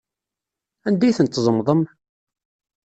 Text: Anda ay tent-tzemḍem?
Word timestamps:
Anda 0.87 1.05
ay 1.05 1.15
tent-tzemḍem? 1.17 1.81